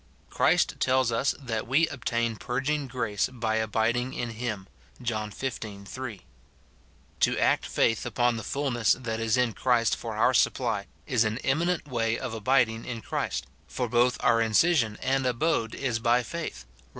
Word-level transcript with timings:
Christ 0.31 0.77
tells 0.79 1.11
us 1.11 1.35
that 1.39 1.67
we 1.67 1.87
obtain 1.89 2.35
purging 2.35 2.87
grace' 2.87 3.29
by 3.31 3.57
abiding 3.57 4.15
in 4.15 4.31
him, 4.31 4.65
John 4.99 5.29
xv. 5.29 5.87
3. 5.87 6.21
To 7.19 7.37
act 7.37 7.67
faith 7.67 8.03
upon 8.03 8.35
the 8.35 8.43
fulness 8.43 8.93
that 8.93 9.19
is 9.19 9.37
in 9.37 9.53
Christ 9.53 9.95
for 9.95 10.15
our 10.15 10.33
supply 10.33 10.87
is 11.05 11.23
an 11.23 11.37
eminent 11.43 11.87
way 11.87 12.17
of 12.17 12.33
abiding 12.33 12.83
in 12.83 13.01
Christ, 13.03 13.45
for 13.67 13.87
both 13.87 14.17
our 14.21 14.41
insition 14.41 14.97
and 15.03 15.23
abode 15.27 15.75
is 15.75 15.99
by 15.99 16.23
faith, 16.23 16.65
Rom. 16.83 16.87